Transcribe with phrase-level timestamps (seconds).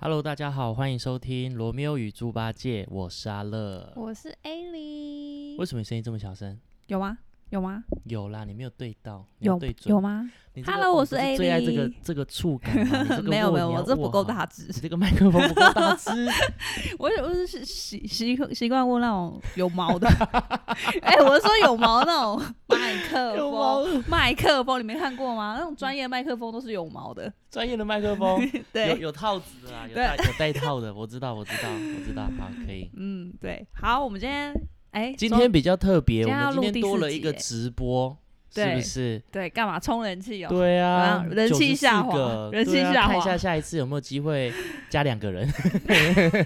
[0.00, 3.92] Hello，大家好，欢迎收听《罗密欧与猪八戒》，我是阿乐。
[3.96, 6.56] 我是 A 莉为，什么你声音这么小声？
[6.86, 7.18] 有吗？
[7.50, 7.82] 有吗？
[8.04, 10.00] 有啦，你没有对到，有对准有。
[10.00, 10.30] 吗？
[10.54, 14.72] 你这个 Hello，哦我是你不是最爱这个这个触感吗， 你这个没有没有，我这不够大只你。
[14.72, 16.10] 这个麦克风不够大只。
[16.98, 20.08] 我我是习习习惯握那种有毛的。
[21.02, 25.54] 哎、我是说有毛那种麦克风，麦克风你没看过吗？
[25.58, 27.32] 那种专业麦克风都是有毛的。
[27.50, 32.90] 专业的麦克风有对，有套子的啦，有对带有带套的，我知道我知道我知道，好可以。
[32.96, 33.66] 嗯，对。
[33.72, 34.52] 好，我们今天
[34.90, 38.16] 哎，今天比较特别，我今天多了一个直播，
[38.54, 39.22] 是不是？
[39.30, 40.48] 对干嘛冲人气哦？
[40.48, 44.52] 对啊人气94下滑个人气对啊下滑看一下下一次有没有机会
[44.88, 45.48] 加两个人，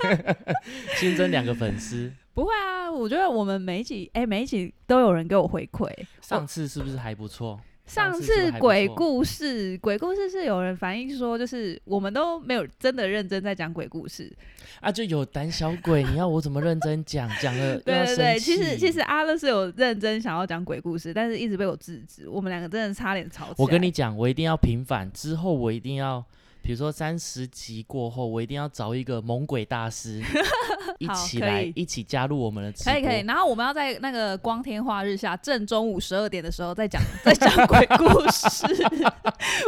[0.99, 2.13] 新增两个粉丝。
[2.35, 5.87] 不会啊，我觉得我们每一集哎每一集都有人给我回馈。
[6.21, 7.61] 上次是不是还不错？
[7.93, 14.33] 上上次鬼故事，鬼故事是有人反映说，就是我们都没有真的认真在讲鬼故事。
[14.81, 17.29] 啊，就有胆小鬼，你要我怎么认真讲？
[17.43, 22.27] 讲了对对对，其实其实阿乐是有认真想要讲鬼故事，但是一直被我制止。
[22.27, 23.57] 我们两个真的差点吵起来。
[23.59, 26.25] 我跟你讲，我一定要平反，之后我一定要，
[26.63, 30.23] 比如说三十集过后，我一定要找一个猛鬼大师
[30.99, 32.93] 一起来，一起加入我们的直播。
[32.93, 38.67] 可以可以，然后我们要在那个光天化日下，正中午十二点的时候再讲 再讲鬼故事，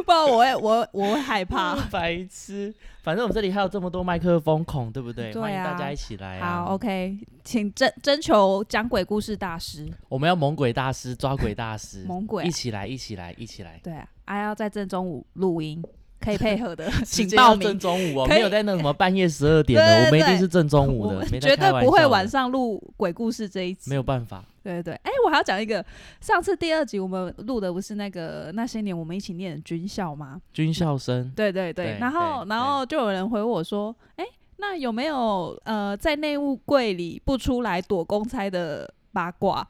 [0.07, 1.75] 不然我会我我会害怕。
[1.91, 2.73] 白痴。
[3.03, 5.31] 反正我们这里还有这么多麦克风孔，对不对？
[5.31, 6.65] 对欢迎大啊家一起来啊！
[6.65, 13.79] 好，OK，请征征求讲鬼故事大师，我们要猛鬼大师、抓鬼大师，猛鬼一起来，一起来，一起来。
[13.83, 15.85] 对啊，还要在正中午录音，
[16.25, 17.79] 可以配合的， 请报间要正名。
[17.79, 24.43] 中午哦，没有在那什么半夜十二点的，我们一定是正中午的，绝对不会晚上录鬼故事这一集，没有办法。
[24.63, 25.85] 对对对，哎、我还要讲一个，
[26.23, 30.41] 上次第二集我们录的不是那个那些年我们一起念的军校吗？
[30.55, 34.25] 军校生，对对对，然后然后就有人回我说，哎、
[34.57, 39.69] 那有没有呃在内务柜里不出来躲公差的八卦？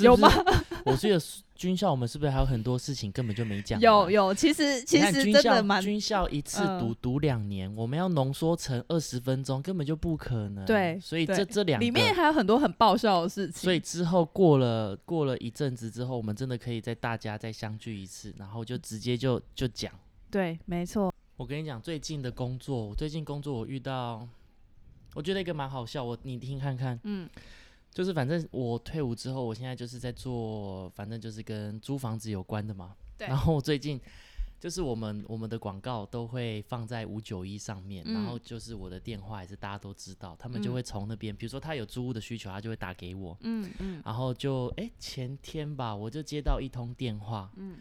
[0.00, 0.36] 有是不是？
[0.84, 1.18] 我记得
[1.56, 3.80] 军校我们是不是还有很多事情根本就没讲？
[3.80, 4.10] 有。
[4.10, 10.64] 有，其实其实真的蛮军校一次嗯读读两年，我们要浓缩成二十分钟，根本就不可能。
[10.64, 13.62] 对所以这这两个里面还有很多很爆笑的事情。
[13.62, 19.92] 所以之后过了过了一阵子之后，我们真的可以在大家再相聚一次，然后就直接就就讲。
[20.30, 24.26] 对，没错，我跟你讲，最近的工作，我最近工作我遇到，
[25.14, 27.28] 我觉得一个蛮好笑，我你听看看，嗯
[27.96, 32.94] 就是反正我退伍之后，我现在就是在做，反正就是跟租房子有关的嘛。
[33.16, 33.98] 对然后我最近
[34.60, 47.78] 就是我们我们的广告都会放在五九一上面，然嗯后就是我的电话也是大家都知道，他们就嗯会从那边，比如说他有租屋的需求，他就会打给我，嗯嗯然后就哎、前天吧，我就接到一通电话，嗯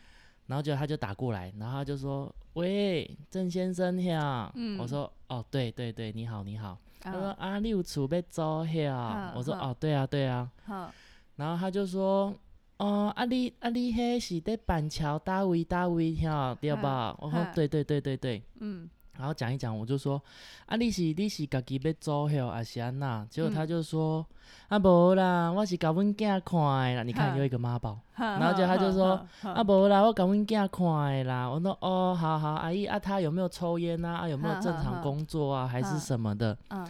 [0.48, 4.50] 然后就他就打过来，然后他就说：“喂，郑先生呀。
[4.56, 6.80] 嗯我说：“哦，对对对，你好你好。
[7.00, 10.50] 他说：“啊啊，你有厝要租呀？”嗯我说：“嗯哦，对啊对啊。
[10.66, 10.92] 好”
[11.38, 12.34] 然后他就说
[12.78, 20.22] ：“哦，啊你啊你迄是在板桥大位大位呀，对吧？”我说嗯：“对对对对对。”嗯然后讲一讲，我就说
[20.68, 24.26] ：“啊，你是你是家己要租迄还是安那？”结果他嗯就说
[24.68, 26.60] ：“啊，无啦，我是甲阮囝看
[26.90, 28.00] 的啦。”你看嗯又一个妈宝。
[28.16, 31.50] 然然后就他就说嗯啊，无啦，我甲阮囝看的啦。
[31.50, 34.20] 我说哦，好好，阿姨啊，他有没有抽烟啊？
[34.24, 35.68] 啊，有没有正常工作啊？
[35.68, 36.58] 还是嗯什么的？
[36.70, 36.88] 嗯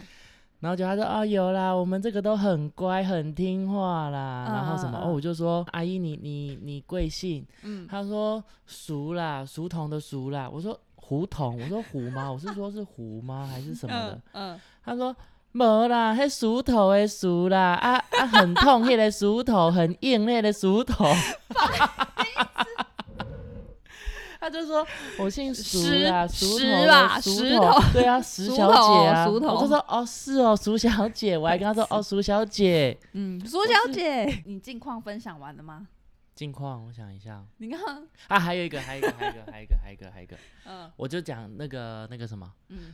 [0.60, 4.46] 然后就他说哦，有啦，我们这个都很乖，很听话啦。
[4.48, 7.44] 然后什么哦，我就说阿姨，你你你贵姓？
[7.62, 10.48] 嗯他说熟啦，熟童的熟啦。
[10.50, 12.30] 我说胡同，我说胡吗？
[12.32, 13.48] 我是说是胡吗？
[13.50, 14.20] 还是什么的？
[14.32, 15.14] 嗯他说。
[15.52, 21.06] 没啦，迄熟头的熟啦，啊啊很痛，迄个熟头很硬，迄个熟头。
[24.38, 24.86] 他就说
[25.18, 32.94] ：“我姓熟啦，石熟头石吧的熟头石头，对啊，石小姐啊。”熟头我就说：“哦，是哦，苏小姐。”我还跟他说：“哦，苏小姐。
[33.12, 35.86] 嗯，苏小姐，你近况分享完了吗？”
[36.36, 37.44] 近况，我想一下。
[37.56, 37.80] 你看，
[38.28, 40.92] 啊，还有一个，还有一个，还有一个， 还有一个，还有一个，还有一个，嗯。
[40.94, 42.92] 我就讲那个那个什么，嗯，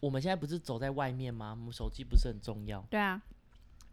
[0.00, 1.50] 我们现在不是走在外面吗？
[1.50, 2.80] 我们手机不是很重要。
[2.90, 3.20] 对啊，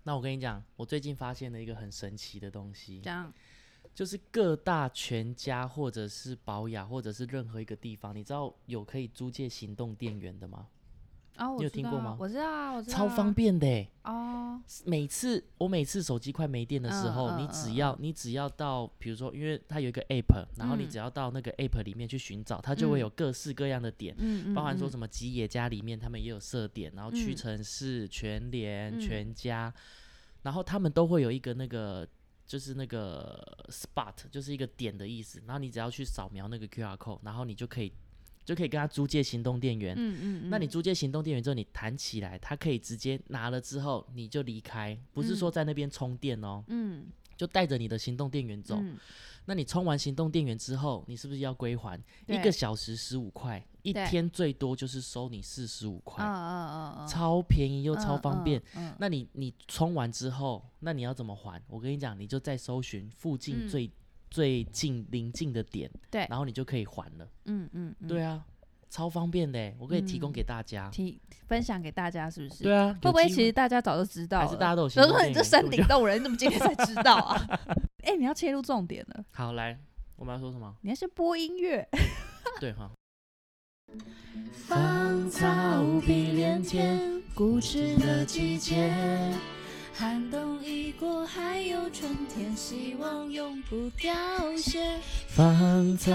[0.04, 3.02] 那我跟你讲，我最近发现了一个很神奇的东西。
[3.02, 3.34] 这，样，
[3.94, 10.66] 就是各大全家或者是保雅或者是任何一个地方，你知道有可以租借行动电源的吗？
[11.38, 12.16] 哦，你有听过吗？
[12.20, 13.90] 我知道啊，我知道啊，超方便的欸。
[14.04, 23.02] 哦，每次我每次手机快没电的时候，你只嗯要你只要到，比如说，因为它有一个 app，然后你嗯只要到那个 app 里面去寻找，它就会嗯。
[23.02, 29.00] 有各式各样的点，嗯包含说，什么吉野家里面他们也有设点，然后屈嗯臣氏、全联、嗯。
[29.00, 29.74] 全家，
[30.44, 32.08] 然后他们都会有一个那个。
[32.48, 35.42] 就是那个 spot，就是一个点的意思。
[35.48, 37.94] 然后你只要去扫描那个 QR code，然后你就可以
[38.44, 39.96] 就可以跟他租借行动电源。
[39.98, 47.06] 嗯嗯，那你租借行动电源之后，你弹起来，他可以直接拿了之后你就离开，不是说在那边充电哦，嗯
[47.38, 48.76] 就带着你的行动电源走。
[48.80, 48.98] 嗯
[49.46, 52.00] 那你充完行动电源之后，你是不是要归还？
[52.28, 56.24] 一个小时十五块，一天最多就是收你四十五块，
[57.10, 61.60] 超便宜又超嗯方便。，嗯那你你充完之后，那你要怎么还？
[61.68, 63.90] 我跟你讲，你就再搜寻附近嗯最、
[64.32, 67.28] 最近临近的点，对然后你就可以还了。
[67.46, 68.44] 嗯嗯嗯，对啊，
[68.90, 70.90] 超方便的欸，我可以提供嗯给大家。
[70.90, 72.64] 提分享给大家是不是？
[72.64, 74.46] 对啊，会不会其实大家早就知道了？
[74.46, 77.60] 还是大家都有比如说你这山顶洞人，你怎么今天才知道啊？
[78.04, 79.78] 哎、你要切入重点了，好来，
[80.16, 80.74] 我们要说什么？
[80.82, 81.88] 你要先播音乐。
[82.60, 82.90] 对哈。
[84.54, 88.90] 芳草碧连天，固执的季节。
[90.02, 94.12] 寒冬已过，还有春天，希望永不凋
[94.58, 95.00] 谢。
[95.28, 96.12] 芳草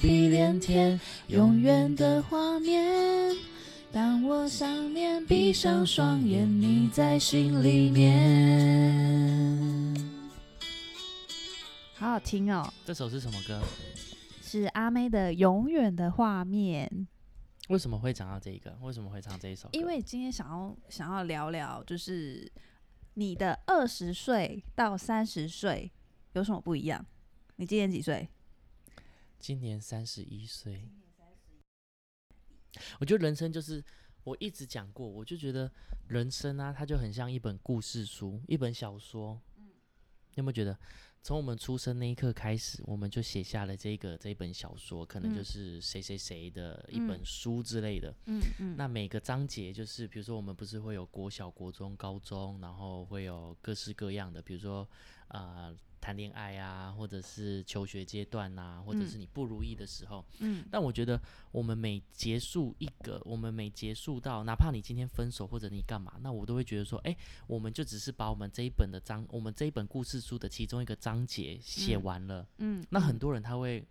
[0.00, 3.32] 碧连天，永远的画面。
[3.92, 8.98] 当我想念，闭上双眼，你在心里面。
[11.94, 13.60] 好好听哦，这首是什么歌？
[14.42, 16.90] 是阿妹的《永远的画面》。
[17.68, 18.76] 为什么会讲到这个？
[18.82, 19.78] 为什么会唱这一首歌？
[19.78, 22.50] 因为今天想要想要聊聊，就是
[23.20, 25.92] 你的二十岁到三十岁
[26.32, 27.04] 有什么不一样？
[27.56, 28.26] 你今年几岁？
[29.38, 30.88] 今年三十一岁。
[32.98, 33.84] 我觉得人生就是
[34.24, 35.70] 我一直讲过，我就觉得
[36.08, 39.38] 人生啊，它就很像一本故事书，一本小说。
[39.58, 40.78] 你有没有觉得，
[41.22, 45.36] 从我们出生那一刻开始，我们就写下了这个这一本小说，可能嗯。
[45.36, 47.06] 就是谁谁谁的一嗯。
[47.06, 48.14] 本书之类的。
[48.26, 48.74] 嗯嗯。
[48.76, 54.88] 那每个章节就是，比如说我们不是会有国小、国中、高中，然后会有各式各样的，比如说
[55.28, 60.24] 呃谈恋爱啊，或者是求学阶段啊，或者嗯是你不如意的时候。
[60.38, 61.20] 嗯但我觉得
[61.52, 67.16] 我们每结束一个，我们每结束到，哪怕你今天分手或者你干嘛，那我都会觉得说，哎、
[67.46, 72.48] 我们就只是把我们这一本的章，我们这一本故事书的其中一个章节写嗯完了。
[72.58, 73.86] 嗯，那很多人他会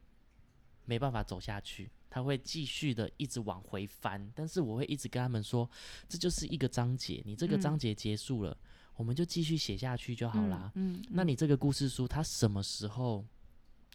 [0.86, 5.70] 没办法走下去，他会继续的一直往回翻，但是我会一直跟他们说，
[6.08, 8.58] 这就是一个章节，你这个章嗯节结束了，
[9.00, 10.70] 我们就继续写下去就好啦。
[10.76, 13.26] 嗯，那你这个故事书它什么时候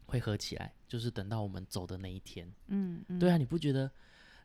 [0.06, 0.73] 会合起来？
[0.89, 2.51] 就是等到我们走的那一天。
[2.69, 3.91] 嗯嗯，对啊，你不觉得？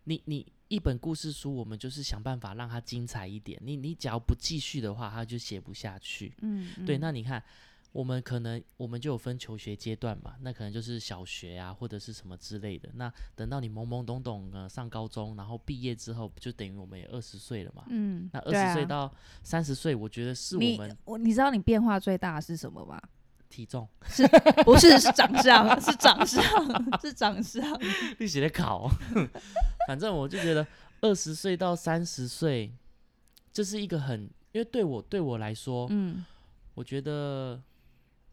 [0.04, 3.58] 你你一本故事书，我们就是想办法让它精彩一点。
[3.64, 6.34] 你你只要不继续的话，它就写不下去。
[6.42, 7.42] 嗯，嗯，对，那你看，
[7.92, 12.90] 我们可能我们就有分求学阶段嘛，那可能就是小学啊，或者是什么之类的。
[12.94, 17.84] 那等到你懵懵懂懂呃上高中，然后毕业之后，不就等于我们也二十岁了嘛？
[17.90, 19.12] 嗯，那二十岁到
[19.44, 23.02] 三十岁，我觉得是我们我你知道你变化最大的是什么吗？
[23.50, 24.28] 体重是。
[24.64, 26.44] 不是，是长相，是长相，
[27.02, 27.64] 是长相。
[28.20, 28.88] 你写的考，
[29.90, 30.66] 反正我就觉得
[31.02, 32.72] 二十岁到三十岁，
[33.52, 36.24] 这是一个很，因为对我对我来说，嗯
[36.76, 37.60] 我觉得，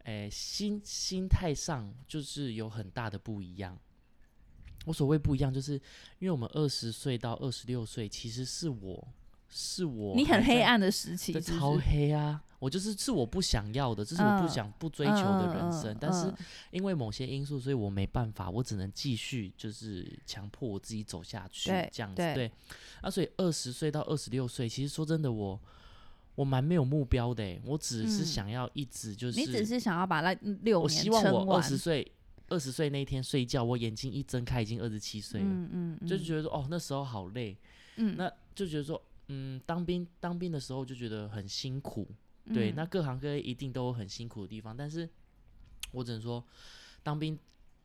[0.06, 3.79] 诶、心心态上就是有很大的不一样。
[4.87, 5.73] 我所谓不一样，就是
[6.19, 9.08] 因为我们二十岁到二十六岁，其实是我
[9.49, 12.43] 是我你很黑暗的时期，这超黑啊！
[12.58, 15.94] 我就是是我不想要的，这是我不嗯想、不追求的人生。
[16.00, 16.37] 但是嗯
[16.70, 22.17] 因为某些因素，所以我没办法，我只能继续就是强迫我自己走下去，这样子。
[22.17, 22.53] 对对，
[23.01, 25.60] 啊，所以二十岁到二十六岁，其实说真的，我我
[26.44, 28.26] 蛮没有目标的欸，我只是嗯。
[28.26, 32.06] 想要一直就是，你只是想要把那六我希望我二十岁
[32.48, 36.08] 二十岁那一天睡觉，我眼睛一睁开已经二十七岁了，嗯嗯，嗯。
[36.08, 37.56] 就觉得说哦那时候好累，
[37.96, 38.16] 嗯。
[38.16, 42.06] 那就觉得说嗯当兵当兵的时候就觉得很辛苦，
[42.52, 42.74] 对，嗯。
[42.76, 45.08] 那各行各业一定都有很辛苦的地方，但是
[45.93, 46.44] 我只能说，
[47.02, 47.38] 当兵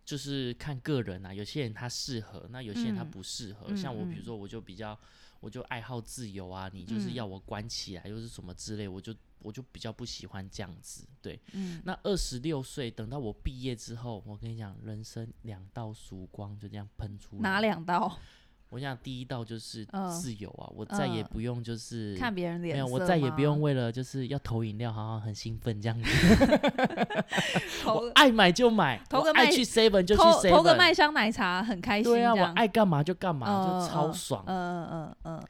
[0.04, 3.68] 就是看个人啊，有些人他适合，那有些人他嗯不适合。
[3.70, 4.98] 嗯像我，比如嗯说，我就比较，
[5.40, 11.08] 我就爱好自由啊，你就是嗯要我关起来，又是什么之类，我就我就比较不喜欢这样子。
[11.22, 17.42] 对，嗯那二十六岁，等到我毕业之后，我跟你讲，人生两道曙光就这样喷出来。
[17.42, 17.62] 哪？
[17.62, 18.20] 两刀？
[18.72, 26.10] 我想第一道就是嗯自由啊，我再也嗯不用就是看别人脸色没有，我再也不用为了就是要投饮料，好像很兴奋这样子。
[27.86, 32.12] 我爱买就买，投个爱去 seven 就去 seven，投个麦香奶茶，很开心。
[32.12, 34.44] 对啊，我爱干嘛就干嘛，嗯就超嗯爽。
[34.48, 35.44] 嗯嗯嗯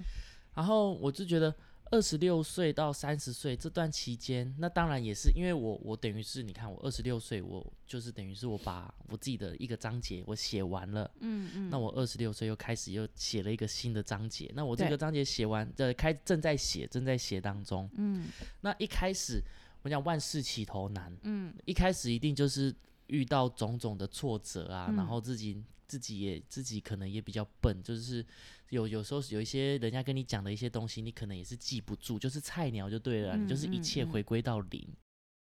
[0.56, 1.54] 然后我就觉得
[1.91, 11.12] 二十六岁到三十岁这段期间，那当然也是因为我我等于是你看我二十六岁，我就是等于是我把我自己的一个章节我写完了。
[11.19, 17.89] 嗯嗯，那我二十六岁又开始又写了一个新的章节，那我这个章节写完，呃，开正在写，正在写当中。
[17.95, 18.29] 嗯
[18.62, 19.41] 那一开始
[19.81, 22.74] 我讲万事起头难，嗯一开始一定就是
[23.07, 28.25] 遇到种种的挫折啊，嗯然后自己自己也自己可能也比较笨，就是
[28.72, 34.88] 有有时候有一些人家跟你讲的一些东西，你可能也是记不住，就是菜鸟就对了，你就是一切回归到零。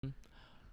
[0.02, 0.14] 嗯，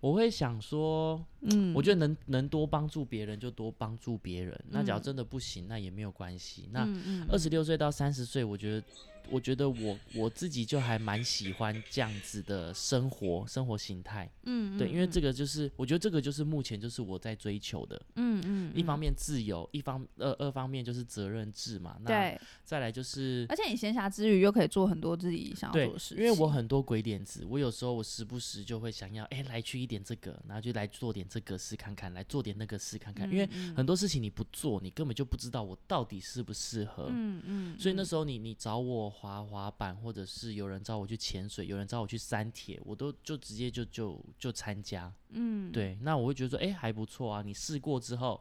[0.00, 6.68] 我会想说，嗯我觉得能能多帮助别人就多帮助别人，那假如嗯真的不行，那也没有关系。
[6.72, 6.88] 那
[7.28, 8.86] 二十六岁到三十岁，我觉得，
[9.30, 14.30] 我觉得我我自己就还蛮喜欢这样子的生活生活形态。
[14.44, 18.00] 嗯对，因为这个个就是我觉得这个就是目前就是我在追求的。
[18.14, 21.96] 嗯嗯一方面自由，一方二二方面就是责任制嘛。
[22.02, 33.28] 那对，再来就是而且你闲暇之余又可以做很多自己想要做的事，情，因为我很多鬼点子，我有时候我时不时就会想要，哎、来去一点这个，然后就来做点这个试看看，来做点那个试看看。
[33.28, 37.08] 因为嗯很多事情你不做，你根本就不知道我到底适不适合。
[37.10, 45.12] 嗯嗯，所以那嗯时候你你找我滑滑板，或者是有人找我去潜水，有人找我去山铁，我都就直接就就就参加。
[45.30, 47.42] 嗯对，那我会觉得说，哎、还不错啊。
[47.42, 48.40] 你试过之后，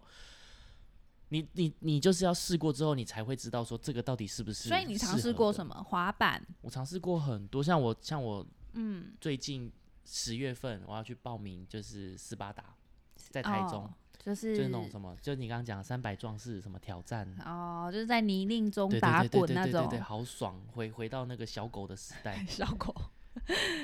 [1.29, 4.67] 你你你就是要试过之后，你才会知道说这个到底是不是。
[4.67, 5.73] 所以你尝试过什么？
[5.75, 6.45] 么滑板？
[6.61, 9.71] 我尝试过很多，像我像我嗯，最近
[10.03, 12.75] 十月份我要去报名，就是斯巴达，
[13.15, 13.93] 在台中，哦
[14.25, 17.27] 就是就是那种什么，就你刚刚讲三百壮士什么挑战。
[17.45, 19.71] 哦，就是在泥泞中打对对滚那种。
[19.71, 20.59] 对对对对，好爽！
[20.73, 22.93] 回回到那个小狗的时代， 小狗，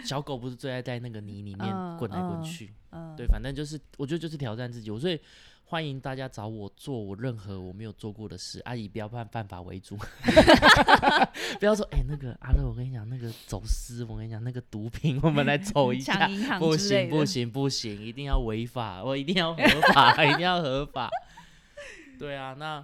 [0.04, 5.20] 小狗不是最爱在那个泥里面嗯滚来滚嗯去，嗯，对，反正就是我觉得就是挑战自己，我所以
[5.66, 9.96] 欢迎大家找我做我任何我没有做过的事，阿姨不要犯犯法为主，
[11.60, 19.64] 不要说哎、那个阿乐，我跟你讲那个走私，我跟你讲那个毒品，我们来 走一下不行不，行不行，一定要违法，我一定要合
[19.94, 21.12] 法， 一定要合法，
[22.18, 22.84] 对啊，那。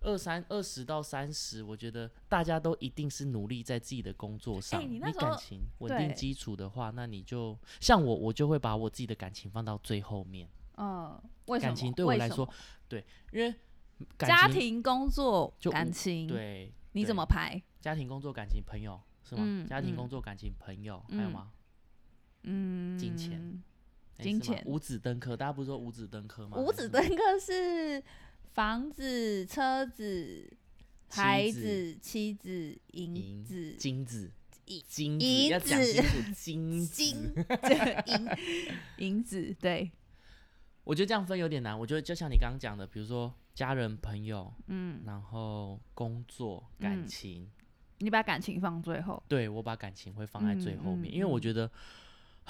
[0.00, 4.80] 二三二十到三十，我觉得大家都一定是努力在自己的工作上。
[4.80, 10.48] 哎你感情稳定基础的话，那你就像我，我就会把我自己的感情放到最后面。
[10.76, 11.68] 嗯，为什么？
[11.68, 12.48] 感情对我来说
[12.88, 13.54] 对，因为
[14.18, 17.62] 家庭、工作、感情，对你怎么排？
[17.80, 19.42] 家庭、工作、感情、朋友是吗？
[19.44, 21.52] 嗯家庭、嗯工作、感情、朋友，还有嗯吗？
[22.44, 23.62] 嗯，金钱
[24.16, 26.56] 哎金钱五子登科，大家不是说五子登科吗？
[26.56, 28.02] 五子登科是
[28.60, 30.52] 房子、车子、
[31.08, 34.30] 孩子子、妻子、银银子、金子
[34.66, 38.28] 银金子银要讲子清楚，金金银
[38.98, 39.90] 银子，对，
[40.84, 41.78] 我觉得这样分有点难。
[41.78, 47.06] 我觉得就像你刚刚讲的，比如说家人、朋友，嗯，然后工作、感嗯。
[47.06, 47.50] 情，
[48.00, 51.40] 你把感情放最后，对我把感情会放在最后面，嗯嗯因为我嗯。
[51.40, 51.70] 觉得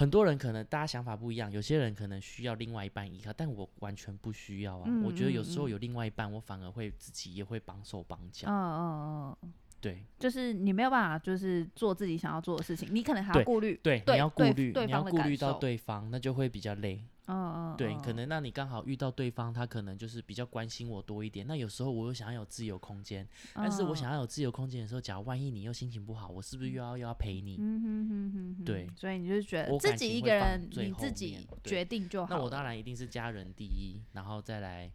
[0.01, 4.85] 很多人可能大家想法不一样，有些人可能需要另外一半依靠，但我完全不需要啊。
[4.87, 8.47] 嗯我觉得有时候有另外一半，我反而会自己也会绑手绑脚。
[8.49, 17.03] 嗯嗯嗯，对就是你没有办法，就是做自己想要做的事情，你可能还要顾虑，对，你要顾对虑，你要顾虑到对方，那就会比较累。
[17.27, 21.47] 嗯嗯，对，嗯可能那你刚好遇到对方，他可能就是比较关心我多一点。
[21.47, 27.57] 那有时候我又想要有自由空间，但是我嗯想要有自由空间的时候，假如万一你又心情不好，我是不是又要又要陪你？
[27.59, 32.35] 嗯哼哼哼哼，对所以你就觉得自己一个人，你自己决定就好。
[32.35, 34.91] 那我当然一定是家人第一，然后再来。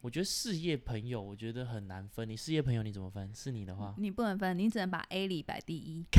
[0.00, 2.26] 我觉得事业朋友，我觉得很难分。
[2.28, 3.30] 你事业朋友你怎么分？
[3.34, 6.04] 是你的话，你不能分，你只能把 A 里摆第一。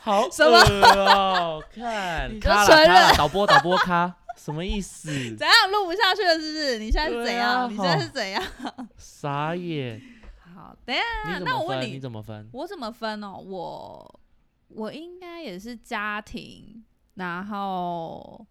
[0.00, 1.60] 好什么？
[1.74, 5.10] 看，你就卡了承认卡了，导播导播卡，什么意思？
[5.36, 6.34] 怎样录不下去了？
[6.38, 6.78] 是不是？
[6.78, 7.62] 你现在是怎对样？
[7.64, 8.42] 啊你现在是怎样？
[8.96, 10.00] 傻眼！
[10.54, 11.38] 好，等一下？
[11.40, 12.48] 那我问你你怎么分？
[12.52, 13.36] 我怎么分哦？
[13.38, 14.20] 我
[14.68, 16.84] 我应该也是家庭，
[17.14, 18.46] 然后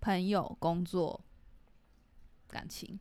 [0.00, 1.20] 朋友、工作、
[2.48, 2.98] 感情。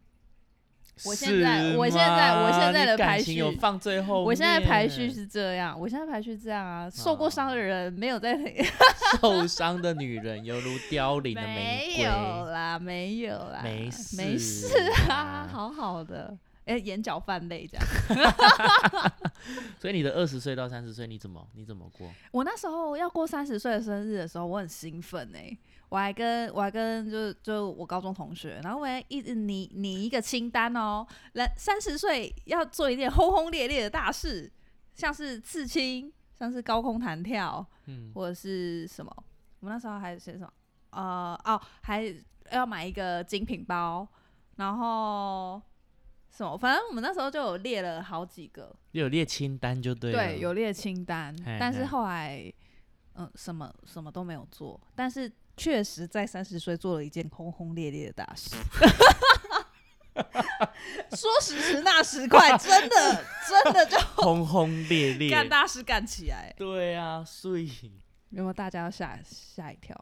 [1.05, 4.21] 我现在我现在我现在的排序有序放最后。
[4.21, 8.37] 我现在排序是这样，我现在排序这样啊，受过伤的人没有在
[9.21, 11.97] 受伤的女人犹如凋零的玫瑰。
[11.99, 12.11] 没有
[12.47, 14.77] 啦，没有啦，没事没事事
[15.09, 18.33] 啊，好好的，哎、眼角泛泪这样。
[19.79, 22.11] 所以你的二十岁到三十岁，你怎么你怎么过？
[22.31, 25.57] 我那时候要过三十岁的生日的时候，我很兴奋哎、
[25.89, 34.51] 我还跟我还跟就就我高中同学，然后我还一直拟拟一个清单哦，来三十岁要做一件轰轰烈烈的大事，
[34.93, 39.11] 像是刺青，像是高空弹跳，嗯，或者是什么？
[39.59, 40.53] 我们那时候还写什么？
[40.91, 42.03] 呃，哦，还
[42.51, 44.07] 要买一个精品包，
[44.57, 45.61] 然后
[46.31, 46.57] 什么？
[46.57, 50.17] 反正我们那时候就有列了好几个，有列清单就对了。
[50.17, 52.51] 对，有列清单嘿，但是后来，
[53.19, 58.55] 嗯，什么什么都没有做，但是确实在三十岁做了一件轰轰烈烈的大事。
[61.11, 65.29] 说时迟，那时快，真的真的就 轰轰烈烈。
[65.29, 66.53] 干大事干起来。
[66.57, 67.69] 对啊，所以
[68.29, 69.95] 有没有大家要吓吓一跳？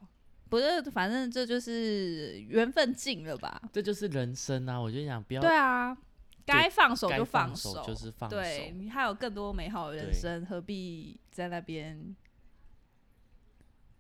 [0.50, 3.62] 不是，反正这就是缘分尽了吧？
[3.74, 4.80] 这就是人生啊！
[4.80, 5.98] 我就想不要对啊，
[6.46, 8.36] 该放手就该放手，就是放手。
[8.38, 12.16] 对你还有更多美好的人生，何必在那边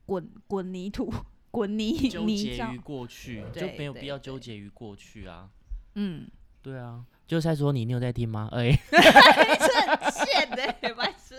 [0.07, 1.13] 滚滚泥土、
[1.51, 5.49] 滚泥纠结于过去，就没有必要纠结于过去啊。
[5.93, 6.27] 嗯，
[6.63, 7.05] 对啊。
[7.27, 8.47] 就在说你，你有在听吗？
[8.53, 11.35] 哎， 很贱的，白痴，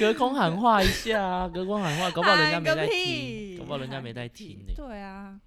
[0.00, 4.72] 隔空喊话一下啊，隔空喊话，搞不好人家没在听，搞不好人家没在听呢。
[4.74, 5.38] 对啊，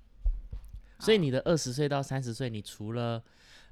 [1.00, 3.24] 所以你的二十岁到三十岁，你除了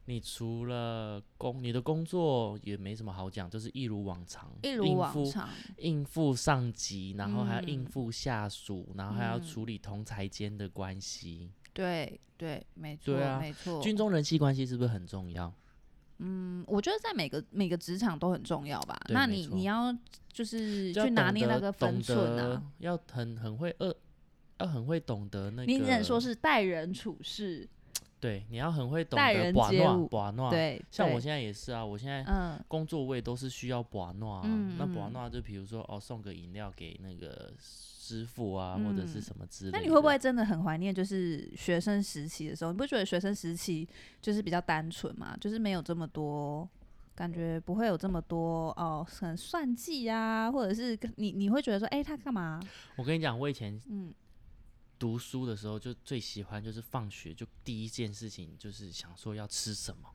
[0.05, 11.51] 你除了工，你的工作也没什么好讲，就是一如往常，一如往常，应付上级，然后还要应付下属，然后还要处理同才间的关系。
[11.71, 13.81] 对对，没错，没错。
[13.81, 15.53] 军中人际关系是不是很重要？
[16.17, 18.99] 嗯，我觉得在每个每个职场都很重要吧。
[19.09, 19.95] 那你你要
[20.33, 23.95] 就是去拿捏那个分寸啊，要很很会呃，
[24.57, 25.71] 要很会懂得那个。
[25.71, 27.69] 你只能说是待人处事。
[28.21, 30.49] 对，你要很会懂得把诺把诺。
[30.49, 32.23] 对，像我现在也是啊，我现在
[32.69, 34.41] 工作位都是需要把诺啊。
[34.77, 37.51] 那把诺就比如说哦，送个饮料给那个。
[38.03, 39.71] 师傅啊，或者是什么之类。
[39.71, 42.73] 那你会不会真的很怀念，就是学生时期的时候？
[42.73, 43.87] 你不觉得学生时期
[44.21, 45.37] 就是比较单纯嘛？
[45.39, 46.67] 就是没有这么多，
[47.15, 52.59] 感觉不会有这么多哦，很算计啊，或者是你你会觉得说，哎，他干嘛？
[52.97, 54.13] 我跟你讲，我以前嗯
[55.01, 60.07] 读书的时候就最喜欢，就是放学就第一件事情就是想说要吃什么，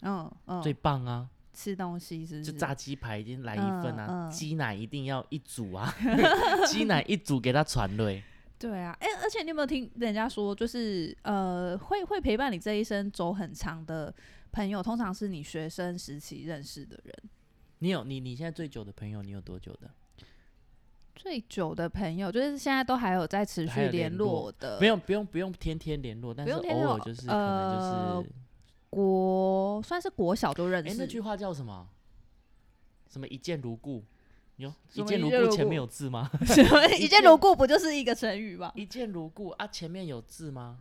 [0.00, 1.28] 嗯嗯，最棒啊。
[1.52, 4.30] 吃东西是就炸鸡排，一定来一份啊！
[4.30, 5.92] 鸡奶一定要一组啊！
[6.66, 8.22] 鸡奶一组给他传对。
[8.56, 14.14] 对啊，哎，而且你有没有听人家说，就是呃，会会陪伴你这一生走很长的
[14.52, 17.14] 朋友，通常是你学生时期认识的人。
[17.80, 19.90] 你有你你现在最久的朋友，你有多久的？
[21.20, 24.78] 最久的朋友就是现在都还有在持续联络的。
[24.78, 28.32] 不用不用不用天天联络，但是偶尔就是可能就是。
[28.88, 30.90] 国算是国小都认识。
[30.90, 31.86] 哎，那句话叫什么？
[33.10, 34.02] 什么一见如故？
[34.56, 36.30] 有一见如故前面有字吗？
[36.46, 38.72] 什么一见如故不就是一个成语吗？
[38.74, 40.78] 一见如故啊，前面有字吗？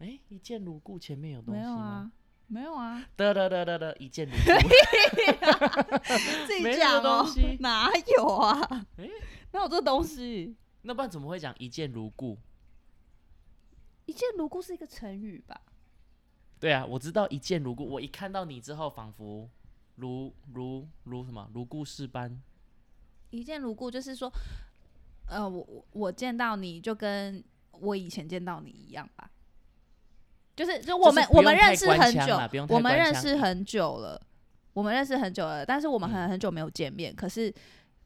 [0.00, 2.10] 哎，一见如故前面有东西吗？
[2.48, 3.00] 没有啊。
[3.14, 4.42] 得得得得得，一见如故。
[6.48, 7.24] 自己讲哦。
[7.60, 8.68] 哪有啊？
[8.98, 9.08] 哎，
[9.52, 10.56] 哪有这东西？
[10.82, 12.36] 那不然怎么会讲一见如故？
[14.06, 15.60] 一见如故是一个成语吧？
[16.58, 17.84] 对啊，我知道一见如故。
[17.84, 19.48] 我一看到你之后，仿佛
[19.96, 22.40] 如如如什么如故事般。
[23.30, 24.32] 一见如故就是说，
[25.26, 29.30] 呃，我我我见到你就跟我以前见到你一样吧。
[30.54, 32.38] 就是就我们我们认识很久，
[32.68, 34.20] 我们认识很久了，
[34.74, 37.14] 我们认识很久了，但是我们很很久没有见面。
[37.14, 37.52] 可是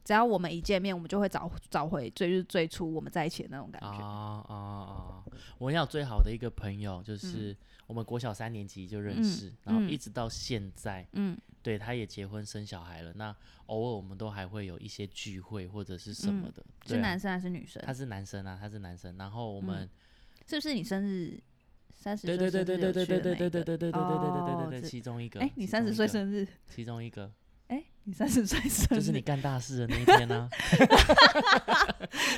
[0.07, 3.97] 只要我们一见面，我们就会找找回最最初我们在一起的那种感觉。
[3.97, 5.23] 啊啊啊！
[5.57, 7.53] 我有最好的一个朋友就是。
[7.87, 13.13] 我们国小三年级就认识，然后一直到现在，嗯，对，他也结婚生小孩了。
[13.13, 13.33] 那
[13.67, 16.61] 偶尔我们都还会有一些聚会或者是什么的。
[16.85, 17.81] 是男生还是女生？
[17.85, 19.15] 他是男生啊，他是男生。
[19.17, 19.89] 然后我们
[20.45, 21.41] 是不是你生日
[21.93, 22.27] 三十？
[22.27, 25.39] 对对对对对对对对对对对对对对对对对，其中一个。
[25.39, 26.45] 哎，你三十岁生日？
[26.67, 27.31] 其中一个。
[28.07, 28.95] 哎，你三十岁生日？
[28.95, 30.49] 就是你干大事的那一天呢？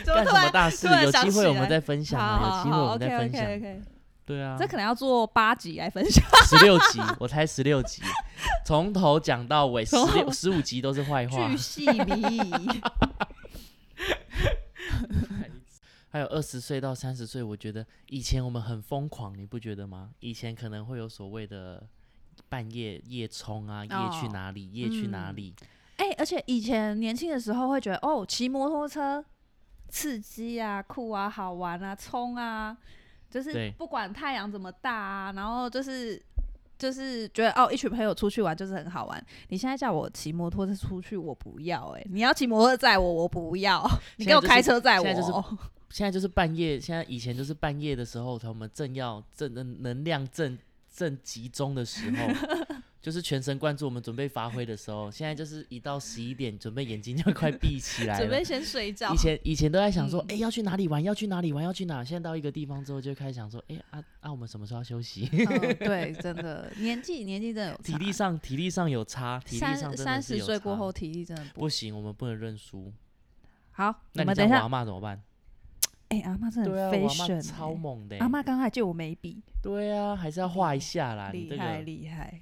[0.03, 0.87] 干什么大事？
[0.87, 2.57] 有机会我们再分享啊！
[2.57, 3.45] 有机会我们再分享。
[4.25, 6.23] 对啊，这可能要做八集来分享。
[6.45, 8.01] 十六集，我猜十六集，
[8.65, 11.47] 从头讲到尾，十六十五集都是坏话。
[11.47, 12.81] 巨细靡。
[16.11, 20.09] 还有二十岁到三十岁，我觉得以前我们很疯狂，你不觉得吗？
[20.19, 21.83] 以前可能会有所谓的
[22.49, 25.55] 半夜夜冲啊，夜去哪里，夜去哪里。
[25.97, 29.23] 哎，而且以前年轻的时候会觉得，哦，骑摩托车
[29.89, 32.75] 刺激啊，酷啊，好玩啊，冲啊。
[33.29, 36.19] 就是不管太阳怎么大啊，然后就是
[36.79, 39.23] 就是觉得哦，一群朋友出去玩就是很好玩。
[39.49, 42.03] 你现在叫我骑摩托车出去，我不要哎！
[42.09, 43.87] 你要骑摩托载我，我不要。
[44.17, 45.05] 你给我开车载我。
[45.05, 45.31] 现在就是
[45.91, 50.57] 现在就是半夜，现在以前就是半夜的时候，他们正要正能能量正
[50.99, 52.27] 正集中的时候。
[53.01, 59.13] 就是全神贯注，我们准备发挥的时候，现在就是一到十一点，准备眼睛就快闭起来了， 准备先睡觉。
[59.13, 61.01] 以前以前都在想说，哎，要去哪里玩？
[61.01, 61.63] 要去哪里玩？
[61.63, 62.03] 要去哪？
[62.03, 65.25] 现在到一个地方之后，就开始想说，哎，啊啊，我们什么时候要休息？
[65.79, 72.91] 对，真的年纪年纪真的有体力上体力上有差，体力上三三十岁过后体力真的不行，我们不能认输。
[73.71, 75.23] 好，那你等一下，阿妈怎么办？
[76.09, 78.17] 哎，阿妈真的飞神，超猛的。
[78.17, 79.41] 阿妈刚才借我眉笔。
[79.61, 81.29] 对啊，还是要画一下啦。
[81.31, 82.41] 厉害厉害。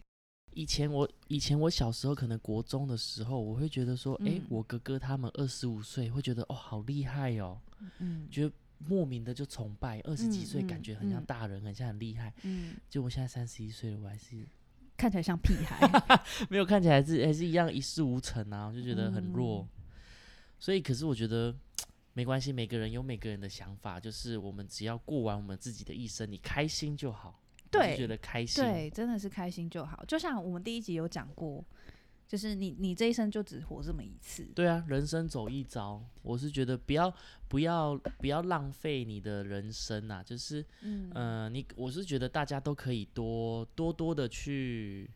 [0.53, 7.60] 以前我以前我小时候可能国中的时候，我会觉得说，哎，我哥哥他们二十五岁，会觉得哦好厉害哦，
[7.99, 12.34] 嗯，觉得莫名的就崇拜，二十几岁嗯感觉很像嗯大人，很像很厉害。
[12.43, 14.47] 嗯，就我现在三十一岁了，我还是
[14.95, 15.88] 看起来像屁孩。
[16.49, 19.60] 没有看起来是还是一样一事无成啊，我就觉得很弱。
[19.62, 19.67] 嗯
[20.60, 21.56] 所以，可是我觉得
[22.17, 27.39] 没关系，每个人有每个人的想法，就是我们只要过完我们自己的一生，你开心就好。
[27.69, 28.63] 对觉得开心。
[28.63, 30.03] 对，真的是开心就好。
[30.08, 31.63] 就像我们第一集有讲过，
[32.27, 34.43] 就是你你这一生就只活这么一次。
[34.56, 37.13] 对啊，人生走一遭，我是觉得不要
[37.47, 45.08] 不要不要浪费你的人生啊，就是嗯呃，你我是觉得大家都可以多多多的去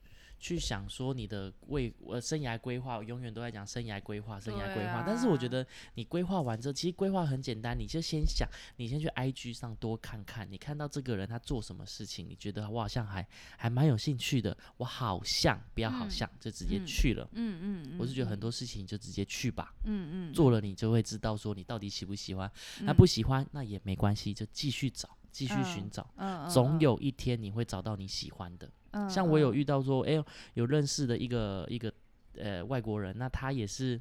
[0.42, 5.04] 去想说你的未呃生涯规划，我永远都在讲生涯规划，生涯规划。
[5.06, 13.26] 但是我觉得你规划完之后，其实规划很简单，你就先想，你先去 IG 上多看看，你看到这个人他做什么事情，你觉得我好像还
[13.56, 17.30] 还蛮有兴趣的，我好像不要好嗯像、就直接嗯去了。
[17.34, 22.52] 嗯嗯，我是觉得很嗯多事情你就直接去吧，嗯嗯做了你就会知道说你到底喜不喜欢。
[22.82, 26.14] 那嗯不喜欢那也没关系，就继续找，继续寻嗯找。
[26.18, 28.70] 嗯嗯总嗯有一天你会找到你喜欢的。
[28.92, 31.92] 嗯像我有嗯遇到说，哎、呦，有认识的一个一个
[32.38, 34.00] 呃外国人，那他也是，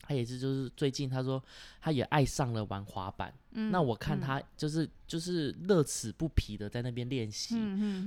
[0.00, 1.42] 他也是就是最近他说
[1.80, 7.56] 他也爱上了玩滑板，那嗯我看嗯他就是就是乐此不疲的在那边练习，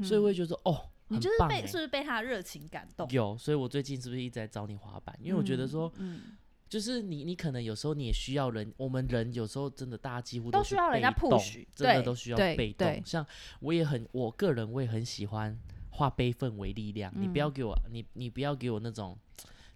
[0.02, 3.10] 所以会觉得说哦，你就是被是不是被他的热情感动？
[3.12, 5.14] 有，所以我最近是不是一直在找你滑板？
[5.22, 6.22] 因为我觉得嗯说，嗯，
[6.70, 13.02] 就是你你可能有时候你也需要人，我们人有时候真的大家几乎是都需要人家 push，真的都需要被动。
[13.06, 13.26] 像
[13.60, 15.58] 我也很，我个人我也很喜欢
[15.92, 17.12] 化悲愤为力量。
[17.16, 19.18] 你不要嗯给我，你你不要给我那种，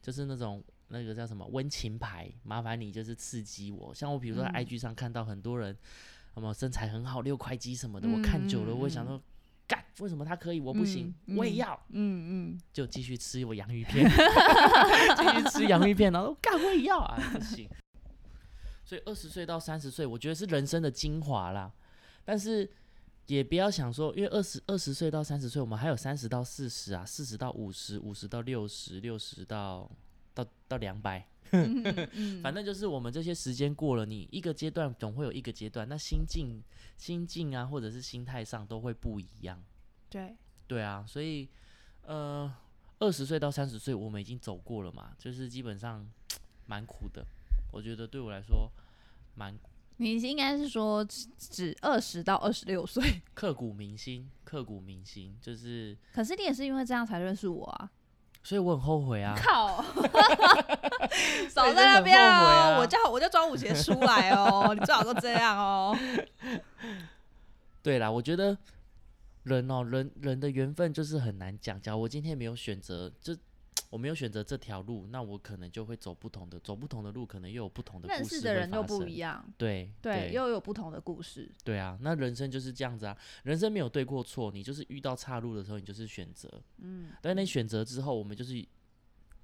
[0.01, 3.93] 就是那种那个叫什么温情牌，麻烦你就是刺激我。
[3.93, 5.75] 像我比如说在嗯 IG 上看到很多人，
[6.33, 9.21] 什么身材很好，六块肌什么的，我看久了我会想说。
[9.71, 11.07] 干，为什么他可以，我不行？
[11.27, 14.05] 嗯嗯我也要，嗯嗯，就继续吃我洋芋片，
[15.15, 17.69] 继续吃洋芋片，然后干我也要啊，不行。
[18.83, 21.71] 所以二十岁到三十岁，我觉得是人生的精华啦。
[22.25, 22.69] 但是
[23.27, 29.89] 也不要想说，因为二十二十岁到三十岁，我们还有三十到四十啊，四十到五十，五十到六十，六十到
[30.33, 31.25] 到到两百，
[32.41, 36.63] 反正就是我们这些时间过了，你一个阶段总会有一个阶段，那心境、
[36.97, 39.61] 心境啊，或者是心态上都会不一样。
[40.09, 40.35] 对，
[40.67, 41.47] 对啊，所以
[42.03, 42.51] 呃，
[42.99, 46.09] 二十岁到三十岁，我们已经走过了嘛，就是基本上
[46.65, 47.25] 蛮苦的。
[47.71, 48.69] 我觉得对我来说
[49.35, 49.57] 蛮
[49.97, 57.91] 你应该是说只只二十到二十六岁，刻骨铭心，刻骨铭心，就是可是你也是因为这样才认识我啊！
[58.43, 59.35] 所以我很后悔啊。
[59.37, 59.83] 靠，
[61.49, 62.79] 少在那边哦！
[62.81, 65.97] 我叫我叫庄武杰出来哦， 你最好都这样哦。
[67.83, 68.57] 对啦，我觉得
[69.43, 71.81] 人哦，人人的缘分就是很难讲。
[71.81, 73.35] 假如我今天没有选择，就
[73.91, 81.51] 我没有选择这条路，那我可能就会走不同的，走不同的路，可能又有不同的认故事会识的人又不一样，对对，又有不同的故事。
[81.63, 86.49] 对啊，那人生就是这样子啊，人生没有对过错，你就是遇到岔路的时候，你就是选择。
[86.77, 88.65] 嗯，但你选择之后，我们就是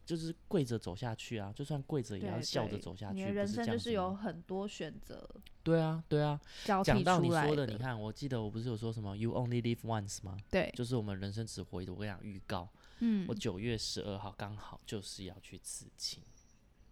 [0.06, 3.16] 就是跪着走下去啊，就算跪着也要笑着走下去。
[3.16, 5.30] 你的人生就是有很多选择
[5.62, 6.40] 对啊，对啊。
[6.64, 10.38] 讲到你说的，你看，我记得我不是有说什么 “you only live once” 吗？
[10.50, 11.92] 对，就是我们人生只活一次。
[11.92, 16.22] 我跟你讲，预告，嗯我九月十二号刚好就是要去刺青。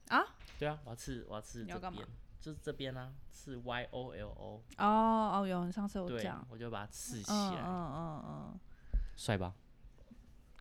[0.10, 0.24] 啊，
[0.60, 2.08] 对啊，我要刺，我要刺这你要干嘛边，
[2.40, 4.64] 就是这边啊，刺 Y O L O。
[4.78, 8.60] 哦哦，有你上次有对讲，，我就把它刺起来，嗯嗯嗯嗯，
[9.16, 9.56] 帅吧？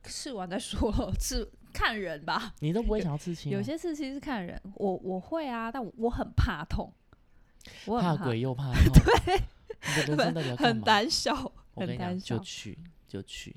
[0.07, 2.55] 试完再说， 刺看人吧。
[2.61, 3.57] 你都不会想要刺青哦？
[3.57, 6.93] 有些事情是看人，我我会啊，但我我很怕痛，
[7.87, 8.93] 我很怕鬼又 怕痛。
[9.27, 9.43] 对，
[9.97, 10.81] 你的人生到底要很？
[10.81, 12.45] 胆小，很胆小就。
[12.45, 13.55] 去就去。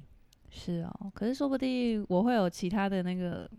[0.50, 3.50] 是哦，可是说不定我会有其他的那个，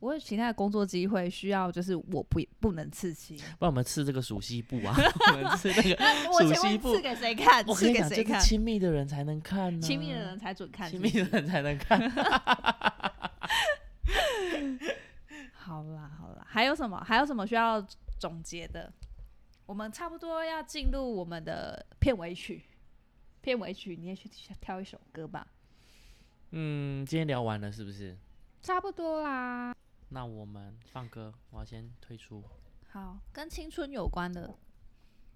[0.00, 3.36] 我有其他的工作机会，需要就是我不不能刺青。
[3.36, 4.94] 不然我们刺这个属西部啊，
[5.32, 5.96] 我们刺那个
[6.32, 7.02] 我请属西部问刺。
[7.02, 7.64] 给谁看？
[7.64, 8.40] 刺我跟你讲，给谁看？
[8.40, 10.90] 亲密的人才能看呢、亲密的人才准 看。
[10.90, 11.98] 亲密的人才能看。
[15.52, 17.02] 好啦好啦，还有什么？
[17.04, 17.80] 还有什么需要
[18.18, 18.92] 总结的？
[19.66, 22.62] 我们差不多要进入我们的片尾曲。
[23.40, 24.28] 片尾曲，你也去
[24.60, 25.46] 挑一首歌吧。
[26.58, 28.16] 嗯，今天聊完了是不是？
[28.62, 29.76] 差不多啦。
[30.08, 32.42] 那我们放歌，我要先退出。
[32.88, 34.56] 好，跟青春有关的，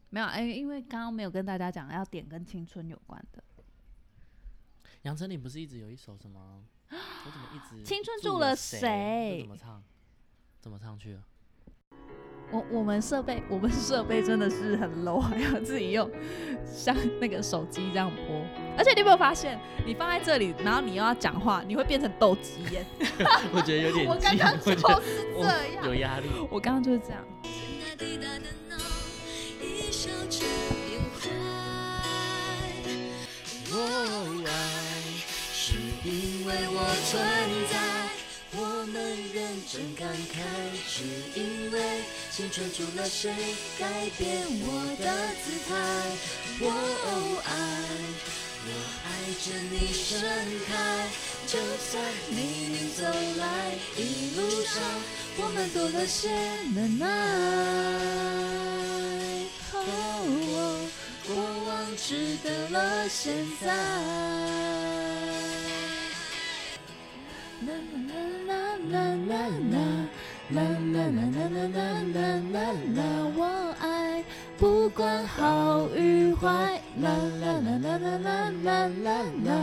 [0.08, 3.44] 没有哎、因为刚刚没有跟大家讲要点跟青春有关的。
[5.02, 6.64] 杨丞琳不是一直有一首什么？
[6.88, 9.40] 我怎么一直青春住住了谁？
[9.42, 9.84] 怎么唱？
[10.58, 11.22] 怎么唱去了？
[12.50, 16.10] 我我们设备， 我们设备真的是很 low， 还要自己用
[16.66, 18.44] 像那个手机这样播。
[18.76, 22.84] 而且你有没有发现，你放在这里，然后你又要讲话，你会变成斗鸡眼。
[23.52, 25.02] 我觉得有点我刚，刚就是这样，
[25.84, 26.26] 有压力。
[26.50, 27.24] 我刚刚就是这样。
[33.72, 33.76] 我
[34.46, 34.50] 爱，
[35.52, 37.22] 是因为我存
[37.70, 37.78] 在。
[38.52, 38.58] 我
[38.92, 39.00] 们
[39.32, 40.42] 认真感慨，
[40.84, 41.04] 是
[41.38, 41.78] 因为
[42.40, 43.30] 青春除了谁
[43.78, 43.84] 改
[44.16, 44.64] 变我
[44.96, 45.04] 的
[45.44, 45.76] 姿态。
[46.62, 46.64] 我
[47.44, 47.52] 爱，
[48.64, 48.68] 我
[49.04, 49.08] 爱
[49.44, 50.08] 着你盛
[50.66, 50.72] 开，
[51.46, 52.40] 就算泥
[52.72, 53.04] 泞走
[53.36, 53.44] 来，
[53.94, 54.00] 一
[54.36, 54.72] 路上
[55.36, 56.30] 我们多了些
[56.74, 57.04] 能耐。
[59.74, 59.76] 哦，
[61.26, 61.36] 过
[61.68, 63.66] 往值得了现在。
[67.66, 67.68] 啦
[68.08, 68.14] 啦
[68.48, 68.50] 啦
[68.88, 68.96] 啦
[69.28, 69.34] 啦
[69.72, 69.79] 啦
[70.52, 71.78] 啦啦啦啦啦
[72.14, 72.18] 啦
[72.52, 72.56] 啦
[72.96, 73.00] 啦，
[73.36, 73.40] 我
[73.80, 74.24] 爱
[74.58, 76.80] 不管好与坏。
[77.00, 77.08] 啦
[77.40, 79.54] 啦啦啦啦啦啦啦啦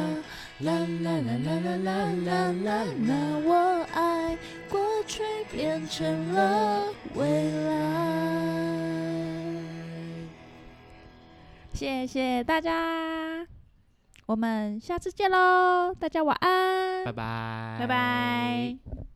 [0.59, 1.11] 啦啦啦
[1.43, 1.91] 啦啦
[2.23, 2.31] 啦
[2.63, 2.69] 啦
[3.05, 3.11] 啦，
[3.45, 3.49] 我
[3.93, 4.37] 爱
[4.69, 5.21] 过去
[5.51, 6.83] 变成了
[7.15, 7.67] 未来。
[11.73, 13.45] 谢谢大家，
[14.25, 19.06] 我们下次见喽，大家晚安，拜拜，拜拜。